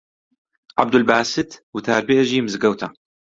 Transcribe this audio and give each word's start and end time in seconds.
عەبدولباست 0.79 1.49
وتاربێژی 1.75 2.43
مزگەوتە 2.45 2.87